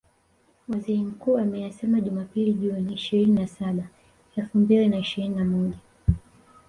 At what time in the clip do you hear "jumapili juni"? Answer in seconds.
2.01-2.93